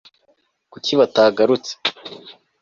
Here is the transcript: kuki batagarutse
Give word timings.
kuki 0.71 0.93
batagarutse 0.99 1.73